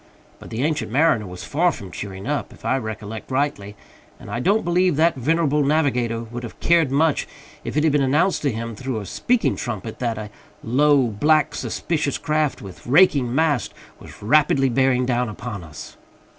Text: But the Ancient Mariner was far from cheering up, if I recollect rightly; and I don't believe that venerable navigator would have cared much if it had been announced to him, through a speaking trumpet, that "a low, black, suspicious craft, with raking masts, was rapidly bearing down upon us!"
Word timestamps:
But 0.39 0.49
the 0.49 0.63
Ancient 0.63 0.91
Mariner 0.91 1.27
was 1.27 1.43
far 1.43 1.71
from 1.71 1.91
cheering 1.91 2.25
up, 2.27 2.51
if 2.51 2.65
I 2.65 2.75
recollect 2.79 3.29
rightly; 3.29 3.75
and 4.19 4.31
I 4.31 4.39
don't 4.39 4.63
believe 4.65 4.95
that 4.95 5.13
venerable 5.15 5.63
navigator 5.63 6.21
would 6.23 6.41
have 6.41 6.59
cared 6.59 6.89
much 6.89 7.27
if 7.63 7.77
it 7.77 7.83
had 7.83 7.91
been 7.91 8.01
announced 8.01 8.41
to 8.41 8.51
him, 8.51 8.75
through 8.75 8.99
a 8.99 9.05
speaking 9.05 9.55
trumpet, 9.55 9.99
that 9.99 10.17
"a 10.17 10.31
low, 10.63 11.05
black, 11.05 11.53
suspicious 11.53 12.17
craft, 12.17 12.63
with 12.63 12.87
raking 12.87 13.35
masts, 13.35 13.75
was 13.99 14.23
rapidly 14.23 14.69
bearing 14.69 15.05
down 15.05 15.29
upon 15.29 15.63
us!" 15.63 15.97